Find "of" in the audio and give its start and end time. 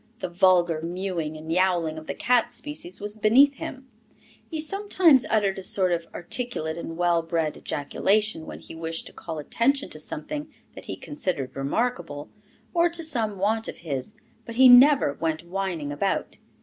1.99-2.07, 5.91-6.07, 13.67-13.77